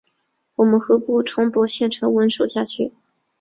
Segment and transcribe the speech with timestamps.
[0.55, 2.91] 我们何不重夺县城稳守下去？